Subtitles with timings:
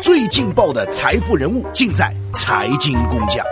[0.00, 3.44] 最劲爆的财富人物尽在财经工匠。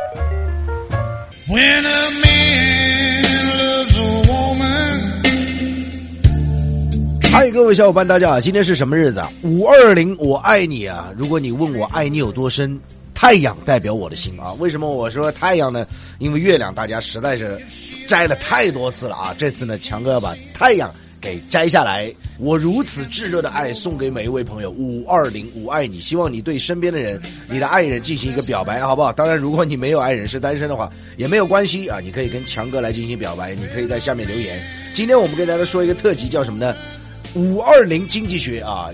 [7.32, 8.40] 嗨，各位小伙伴，大家好！
[8.40, 9.30] 今天是什么日子啊？
[9.42, 11.12] 五二零，我爱你啊！
[11.16, 12.78] 如果你问我爱你有多深，
[13.12, 14.52] 太阳代表我的心啊！
[14.54, 15.86] 为什么我说太阳呢？
[16.18, 17.58] 因为月亮大家实在是
[18.06, 19.34] 摘了太多次了啊！
[19.36, 22.12] 这次呢，强哥要把太阳给摘下来。
[22.38, 25.98] 我如此炙热的爱送给每一位朋友，五二零，我爱你！
[25.98, 29.12] 希望你对身边的人、你的爱人进行一个表白，好不好？
[29.12, 31.98] 当然，如果你没有爱人是单身的话，也没有关系啊！
[32.00, 34.62] 你可以跟强哥来进行表白，你可以在下面留言。
[34.92, 36.74] 今天我们跟大家说一个特辑，叫什么呢？
[37.34, 38.90] 五二零经济学啊！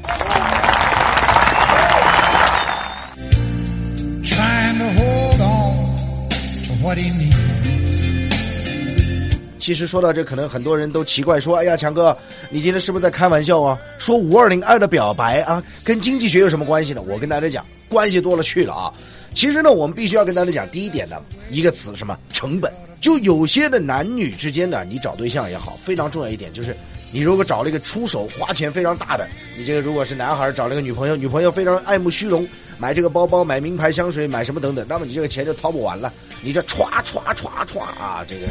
[9.62, 12.18] 其实说到这，可能很多人都奇怪说：“哎呀，强哥，
[12.50, 13.78] 你今天是不是在开玩笑啊？
[13.96, 18.92] 说五二零爱的表白啊，跟经济学有什么关系呢？”我跟大家讲，关系多了去了啊！
[19.34, 21.14] 其实呢，我们必须要跟大家讲，第一点呢，
[21.48, 22.72] 一个词什么成本？
[23.00, 26.76] 就有些的男女之间呢，你找对象也好，非常重要一点就是。
[27.14, 32.44] 你如果找了一个出手花钱非常大的，你这个如果是男孩找了一个女朋友，女朋友非常爱慕虚荣，
[32.78, 38.46] 买这个包包、买名牌香水、买什么等等，那么你这个钱就掏不完了，你这歘歘歘歘啊，这个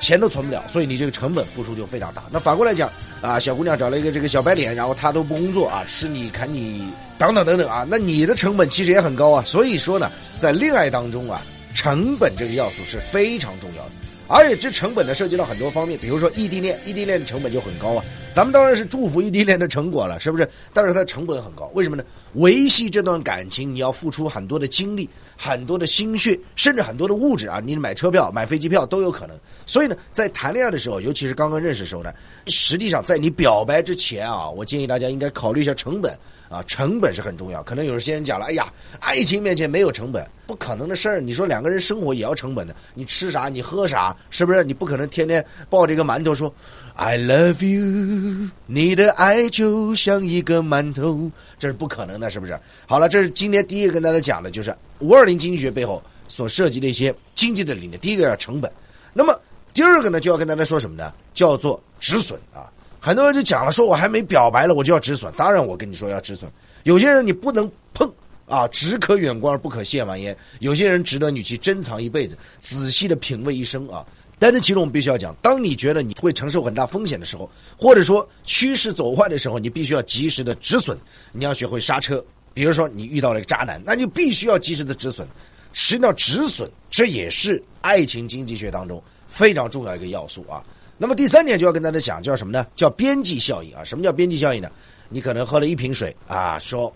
[0.00, 2.24] 钱都存不了，所以你这个成本付出就非常大。
[2.30, 6.86] 那反过来讲啊，小姑娘找了一个这个小白脸，然后她都不工作啊，吃你砍你
[7.18, 9.42] 等等等等啊，那你的成本其实也很高啊。
[9.44, 11.42] 所以说呢，在恋爱当中啊，
[11.74, 13.90] 成本这个要素是非常重要的。
[14.28, 18.04] 而且这成本呢，涉及到很多方面，比如说异地恋，异地恋的成本就很高啊。
[18.32, 20.46] 咱们当然是祝福异地恋的成果了，是不是？
[20.74, 22.04] 但是它成本很高，为什么呢？
[22.34, 27.62] 维系这段感情，你要付出很多的精力、很多的心血，甚至很多的物质啊。
[27.64, 29.34] 你买车票、买飞机票都有可能。
[29.64, 32.12] 所以呢，在谈恋爱的时候，尤其是刚刚认识的时候呢，
[32.48, 36.12] 实际上在你表白之前啊，我建议大家应该考虑一下成本
[36.50, 37.62] 啊，成本是很重要。
[37.62, 41.20] 可能有些人讲了，哎呀，爱情面前没有成本，不可能的事儿。
[41.20, 44.16] 你说两个人生活也要成本的，你吃啥，你喝啥。
[44.30, 46.52] 是不是你不可能天天抱着一个馒头说
[46.94, 48.48] "I love you"？
[48.66, 52.58] 你的爱就像一个馒头，这是不可能的，是不是？
[52.86, 57.98] 好了，这是今天第一个跟大家讲的，就是五二零经济学背后所涉及的一些经济的理念。
[58.00, 58.70] 第一个要成本，
[59.12, 59.38] 那么
[59.74, 61.12] 第二个呢，就要跟大家说什么呢？
[61.34, 62.70] 叫做止损啊！
[63.00, 65.32] 很多人就讲了，说我还没表白了，我就要止损。
[65.36, 66.50] 当然，我跟你说要止损。
[66.84, 68.12] 有些人你不能碰。
[68.46, 70.36] 啊，只可远观而不可亵玩焉。
[70.60, 74.06] 有些人值得你去珍藏一辈子，仔细的品味一生啊。
[74.38, 80.96] 但是其中我们必须要讲，当你觉得你会承受很大风险的时候，或者说趋势走坏的时候，你必须要及时的止损。
[81.32, 82.22] 你要学会刹车。
[82.52, 85.26] 比如说你遇到了一个渣男，那就必须要及时的止损。
[85.72, 90.62] 实际上止损，这也是爱情经济学当中非常重要一个要素啊。
[90.98, 92.66] 那么第三点就要跟大家讲，叫什么呢？
[92.76, 93.82] 叫边际效应啊。
[93.82, 94.70] 什么叫边际效应呢？
[95.08, 96.94] 你可能喝了一瓶水啊，说。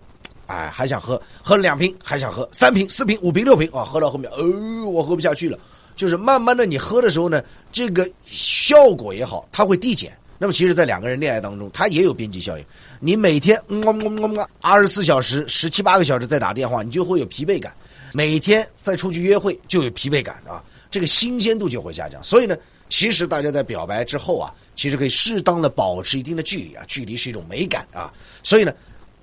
[0.50, 3.84] 哎，还想喝，喝了两瓶，还想喝三瓶、四瓶、五瓶、六瓶啊！
[3.84, 5.56] 喝到后面，哦，我喝不下去了。
[5.94, 7.40] 就是慢慢的，你喝的时候呢，
[7.70, 10.12] 这个效果也好，它会递减。
[10.38, 12.64] 那么，其实，在两个人恋爱当中，它也有边际效应。
[12.98, 13.56] 你每天
[14.60, 17.70] 二十四小时、十七八个小时在打电话，你就会有疲惫感；
[18.12, 22.20] 每天再出去约会，就有疲惫感啊，这个新鲜度就会下降。
[22.24, 22.56] 所以呢，
[22.88, 28.12] 其实大家在表白之后啊，其实可以适当的保持一定的距离啊，距离是一种美感啊。
[28.42, 28.72] 所以呢。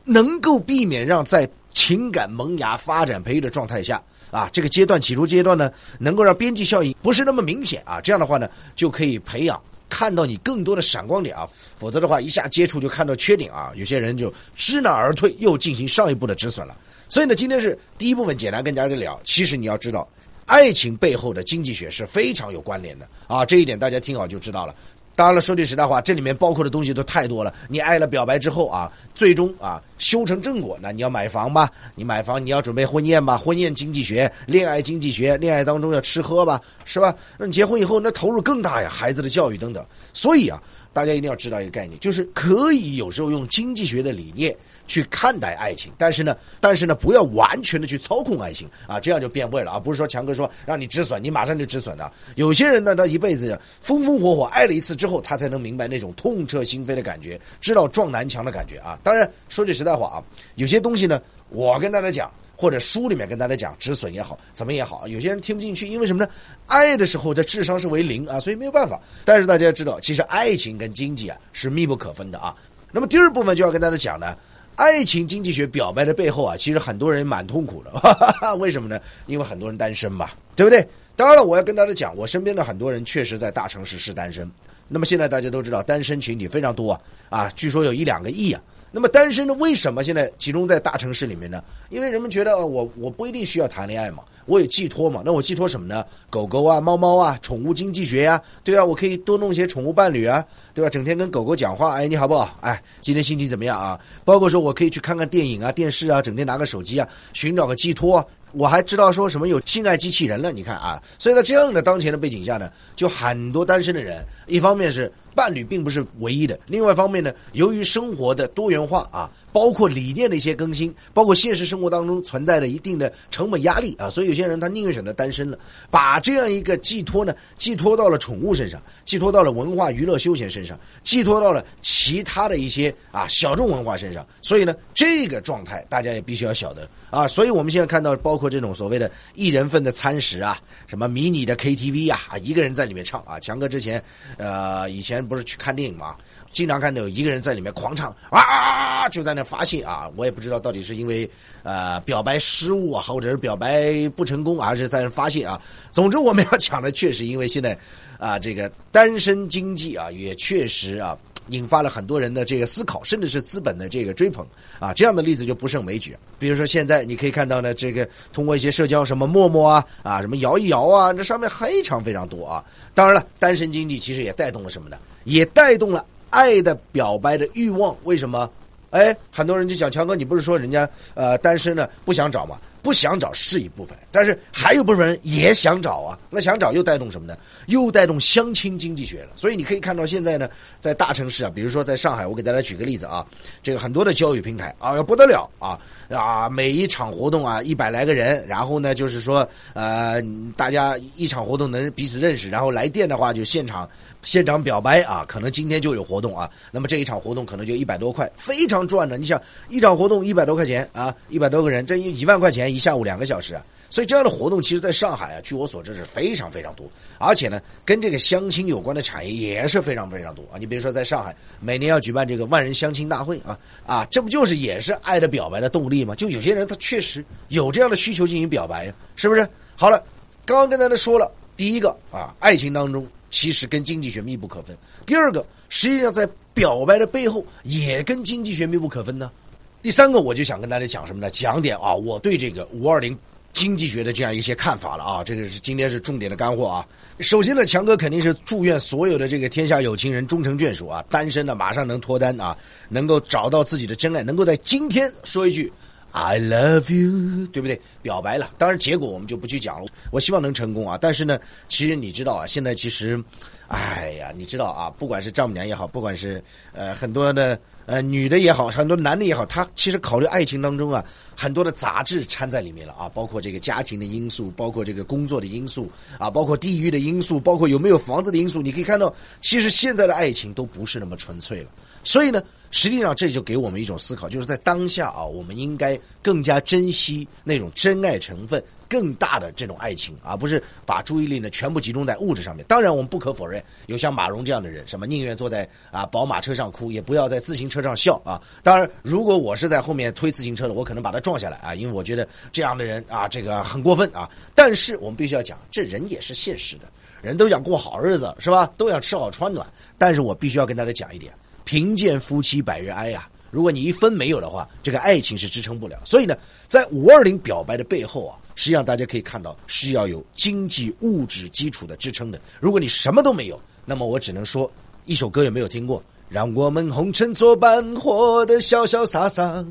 [0.07, 4.01] 能够避免让在情感萌芽、发展培育的状态下
[4.31, 16.75] 啊，这个阶段起初阶段呢，能够让边际效应不是那么明显啊，这样的话呢，就可以培养看到你更多的闪光点啊，否则的话，一下接触就看到缺点啊，有些人就知难而退，又进行上一步的止损了。
[17.09, 20.07] 所以呢，今天是第一部分简单跟大家聊，其实你要知道，
[20.45, 24.73] 爱情背后的经济学是非常有关联的啊，这一点大家听好就知道了。
[25.17, 27.51] 当然了，说句实在话，这里面包括的东西都太多了。
[27.67, 31.67] 你爱了表白之后啊，最终啊修成正果，那你要买房吧？
[31.95, 33.35] 你买房，你要准备婚宴吧？
[33.35, 37.15] 婚宴经济学、恋爱经济学，恋爱当中要吃喝吧，是吧？
[37.35, 39.83] 那你结婚以后，那投入更大呀，孩子的教育等等。
[40.13, 40.61] 所以啊，
[40.97, 44.57] 大家一定要知道一个概念，就是可以有时候用经济学的理念。
[44.87, 49.77] 去看待爱情，但是呢，但是呢，不要完全的去操控爱情啊，这样就变味了啊！
[49.77, 52.09] 不是说强哥说让你止损，你马上就止损的。
[52.37, 58.97] 有些人呢，他一辈子风风火火爱了一次之后，他才能明白那种痛彻心扉的感觉，知道撞南墙的感觉啊。
[59.03, 60.23] 当然，说句实在话啊，
[60.55, 66.29] 有些东西呢，我跟大家讲，或者书里面跟大家讲，止损也好，怎么也好，有些人听不进去，因为什么呢？
[66.65, 68.99] 爱的时候这智商是为零啊，所以没有办法。
[69.23, 72.55] 但是大家要知道，其实爱情跟经济啊是密不可分的啊。
[72.91, 74.35] 那么第二部分就要跟大家讲呢。
[74.75, 77.91] 爱情经济学表白的背后啊，其实很多人蛮痛苦的，
[78.57, 79.01] 为什么呢？
[79.25, 80.87] 因为很多人单身嘛，对不对？
[81.15, 84.47] 当然了，我要跟大家讲，我身边的很多人确实在大城市是单身。
[84.87, 88.61] 那么现在大家都知道，单身群体非常多啊，啊，据说有一两个亿啊，
[88.91, 89.53] 那么单身的？
[89.55, 91.63] 为什么现在集中在大城市里面呢？
[91.89, 95.21] 因为人们觉得我我不一定需要谈恋爱嘛，我有寄托嘛。
[95.25, 96.05] 那我寄托什么呢？
[96.29, 100.43] 狗狗啊，猫猫啊，宠物经济学呀，对啊，我可以多弄些宠物伴侣啊，
[100.73, 100.89] 对吧？
[100.89, 102.57] 整天跟狗狗讲话，哎，你好不好？
[102.61, 103.99] 哎，今天心情怎么样啊？
[104.23, 108.25] 包括说我可以去看看电影啊、电视啊，整天拿个手机啊，寻找个寄托。
[108.53, 111.01] 我还知道说什么有性爱机器人了，你看啊。
[111.19, 115.11] 所以在这样的当前的背景下呢，就很多单身的人，一方面是。
[115.37, 116.59] 伴侣并不是唯一的。
[116.65, 125.59] 另外一方面呢，由于生活的多元化啊，包括理念的一些更新，包括现实生活当中存在的一定的成本压力啊，所以有些人他宁愿选择单身了，
[125.91, 134.25] 把这样一个寄托呢，寄托到了宠物身上，寄托到了文化娱乐休闲身上，寄托到了其他的一些啊小众文化身上。
[134.41, 137.27] 所以呢，这个状态大家也必须要晓得啊。
[137.27, 140.57] 所以我们现在看到，包括这种所谓的一人份的餐食啊，
[140.87, 143.39] 什么迷你的 KTV 啊，啊，一个人在里面唱啊。
[143.39, 144.03] 强哥之前
[144.39, 145.26] 呃以前。
[145.27, 146.15] 不是去看电影吗？
[146.51, 150.09] 经常看到有一个人在里面狂唱啊啊啊，就在那发泄啊！
[150.15, 151.29] 我也不知道到底是因为
[151.63, 155.61] 呃表白失误啊，或者是表白不成功，还是在那发泄啊。
[155.91, 157.77] 总之，我们要讲的确实因为现在
[158.17, 161.15] 啊，这个单身经济啊，也确实啊。
[161.49, 164.45] 引发了很多人的这个思考，甚至是资本的这个追捧
[164.79, 166.17] 啊，这样的例子就不胜枚举。
[166.39, 172.63] 比如说现在你可以看到呢，这个通过一些社交什么陌陌啊啊，什么摇一摇啊，这上面非常非常多啊。
[172.93, 174.97] 当然了，单身经济其实也带动了什么呢？
[175.23, 177.95] 也带动了爱的表白的欲望。
[178.03, 178.49] 为什么？
[178.91, 182.57] 哎，很多人就讲强哥，你不是说人家呃单身呢不想找吗？
[182.81, 186.17] 不想找是一部分，但是还有部分人也想找啊。
[186.29, 187.37] 那想找又带动什么呢？
[187.65, 189.29] 又带动相亲经济学了。
[189.35, 190.49] 所以你可以看到现在呢，
[190.79, 193.25] 在大城市啊，比如说在上海，我给大家举个例子啊，
[193.61, 195.77] 这个很多的交友平台啊，要不得了啊
[196.09, 200.21] 啊，每一场活动啊，一百来个人，然后呢，就是说呃，
[200.55, 203.89] 大家一场活动能彼此认识，然后来电的话就现场
[204.23, 209.17] 现场表白啊，可能今天就有活动啊，那么这一场活动可能就一百多块，非常赚的。
[209.17, 212.57] 你想一场活动一百多块钱啊，一百多个人，这一万块钱。
[212.67, 216.85] 一下午两个小时啊，所以这样的活动其实，在上海啊，据我所知是非常非常多，
[217.19, 220.57] 而且呢，跟这个相亲有关的产业也是非常非常多啊。
[220.59, 226.13] 你比如说，在上海每年要举办这个万人相亲大会啊，啊，这不就是也是爱的表白的动力吗？
[226.15, 229.47] 就有些人他确实有这样的需求进行表白呀，是不是？
[229.75, 230.03] 好了，
[230.45, 233.07] 刚刚跟大家说了，第一个啊，爱情当中
[233.37, 234.75] 其实跟经济学密不可分；
[235.05, 239.31] 第二个，实际上在表白的背后也跟经济学密不可分呢。
[239.79, 241.29] 第三个，我就想跟大家讲什么呢？
[241.29, 243.15] 讲点啊，我对这个五二零
[243.53, 245.23] 经济学的这样一些看法了啊。
[245.23, 246.83] 这个是今天是重点的干货啊。
[247.19, 252.57] 首先呢，强哥肯定是祝愿所有的这个天下有情人终成眷属啊，单身的马上能脱单啊，
[252.89, 255.71] 能够找到自己的真爱，能够在今天说一句
[256.19, 257.79] I love you，对不对？
[258.01, 258.49] 表白了。
[258.57, 259.87] 当然结果我们就不去讲了。
[260.11, 260.97] 我希望能成功啊。
[260.99, 263.23] 但是呢，其实你知道啊，现在其实，
[263.67, 266.43] 哎呀，你知道啊，不管是丈母娘也好，不管是
[266.73, 267.59] 呃很多的。
[267.87, 271.01] 呃，女的也好，很多男的也好，他其实考虑爱情当中啊，
[271.33, 275.89] 很多的杂质掺在里面了啊，包括这个家庭的因素，包括这个工作的因素
[276.19, 278.61] 啊，包括地域的因素，包括有没有房子的因素。
[278.61, 281.69] 你可以看到，其实现在的爱情都不是那么纯粹了。
[282.03, 288.61] 所以呢，实际上这就给我们一种思考，就是在当下啊，我们应该更加珍惜那种真爱成分。
[288.89, 292.65] 更大的这种爱情，而不是把注意力呢全部集中在物质上面。
[292.67, 298.41] 当然，我们不可否认有像马蓉这样的人，什么宁愿坐在啊宝马车上哭，也不要在自行车上笑啊。
[298.63, 304.29] 当然，如果我是在后面推自行车的，我可能把他撞下来啊，因为我觉得这样的人啊，这个很过分啊。
[304.55, 306.83] 但是我们必须要讲，这人也是现实的，
[307.21, 308.71] 人都想过好日子，是吧？
[308.77, 309.65] 都想吃好穿暖。
[309.97, 313.27] 但是我必须要跟大家讲一点：贫贱夫妻百日哀呀。
[313.49, 315.99] 如果你一分没有的话，这个爱情是支撑不了。
[316.05, 316.35] 所以呢，
[316.67, 322.39] 在五二零表白的背后啊，实际上大家可以看到是要有经济物质基础的支撑的。
[322.59, 324.69] 如果你什么都没有，那么我只能说
[325.05, 326.03] 一首歌有没有听过？
[326.29, 329.65] 让我们红尘作伴，活得潇潇洒洒，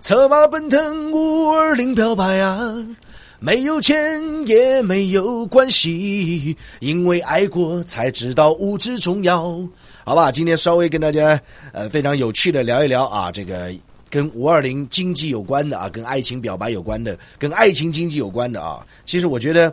[0.00, 2.86] 策马奔腾五二零表白啊！
[3.40, 9.56] 没有钱也没有关系，因为爱过才知道物质重要。
[10.08, 11.38] 好吧，今天稍微跟大家
[11.70, 13.70] 呃非常有趣的聊一聊啊，这个
[14.08, 18.86] 跟五二零经济有关的啊，跟爱情表白有关的，跟爱情经济有关的啊。
[19.04, 19.70] 其实我觉得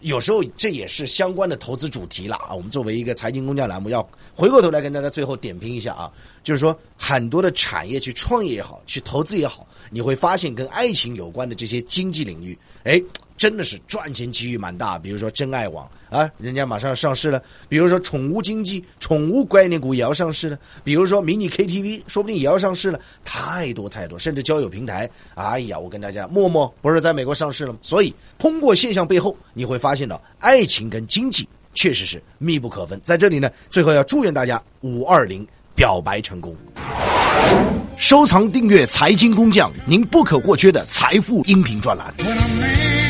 [0.00, 2.54] 有时候这也是相关的投资主题了啊。
[2.54, 4.02] 我们作为一个财经工匠栏目，要
[4.34, 6.10] 回过头来跟大家最后点评一下啊，
[6.42, 9.66] 就是说很多的产业去创业也好，去投资也好。
[9.90, 12.98] 你会发现，跟爱情有关的这些经济领域，哎，
[13.36, 14.98] 真的是赚钱机遇蛮大。
[14.98, 17.38] 比如说真爱网啊，人家马上要上市了；
[17.68, 23.00] 比如说宠物经济、宠物概念股也要上市了；比如说迷你 KTV，说不定也要上市了。
[23.24, 27.78] 太多太多，甚至交友平台，哎呀，我跟大家，陌陌不是在美国上市了吗？
[27.82, 33.00] 所以，通过现象背后，你会发现到爱情跟经济确实是密不可分。
[33.02, 36.56] 在这里呢，最后要祝愿大家五二零表白成功。
[37.96, 42.12] 收藏订阅财经工匠，您不可或缺的财富音频专栏。
[42.18, 43.03] When I'm laying